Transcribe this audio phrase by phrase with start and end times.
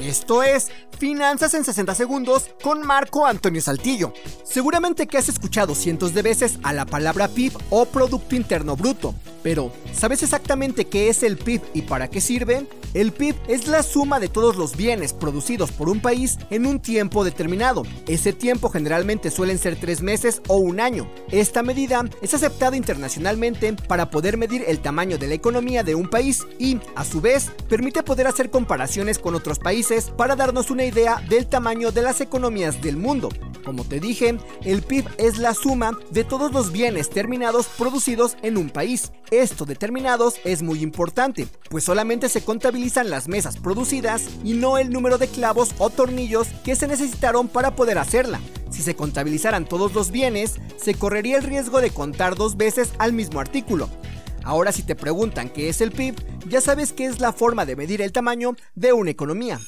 [0.00, 4.12] Esto es Finanzas en 60 Segundos con Marco Antonio Saltillo.
[4.44, 9.14] Seguramente que has escuchado cientos de veces a la palabra PIB o Producto Interno Bruto,
[9.42, 12.66] pero ¿sabes exactamente qué es el PIB y para qué sirve?
[12.94, 16.80] El PIB es la suma de todos los bienes producidos por un país en un
[16.80, 17.82] tiempo determinado.
[18.06, 21.06] Ese tiempo generalmente suelen ser tres meses o un año.
[21.30, 26.08] Esta medida es aceptada internacionalmente para poder medir el tamaño de la economía de un
[26.08, 30.84] país y, a su vez, permite poder hacer comparaciones con otros países para darnos una
[30.84, 33.28] idea del tamaño de las economías del mundo.
[33.68, 38.56] Como te dije, el PIB es la suma de todos los bienes terminados producidos en
[38.56, 39.12] un país.
[39.30, 44.78] Esto de terminados es muy importante, pues solamente se contabilizan las mesas producidas y no
[44.78, 48.40] el número de clavos o tornillos que se necesitaron para poder hacerla.
[48.70, 53.12] Si se contabilizaran todos los bienes, se correría el riesgo de contar dos veces al
[53.12, 53.90] mismo artículo.
[54.44, 56.14] Ahora si te preguntan qué es el PIB,
[56.48, 59.60] ya sabes que es la forma de medir el tamaño de una economía.